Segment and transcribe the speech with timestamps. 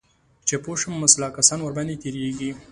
[0.47, 2.51] چې پوه شو مسلح کسان ورباندې تیریږي